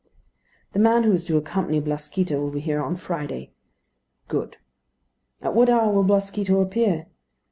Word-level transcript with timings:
"The 0.73 0.79
man 0.79 1.03
who 1.03 1.11
is 1.11 1.23
to 1.25 1.37
accompany 1.37 1.79
Blasquito 1.79 2.41
will 2.41 2.49
be 2.49 2.59
here 2.59 2.81
on 2.83 2.95
Friday." 2.95 3.51
"Good." 4.29 4.57
"At 5.43 5.53
what 5.53 5.69
hour 5.69 5.93
will 5.93 6.01
Blasquito 6.03 6.59
appear?" 6.59 7.05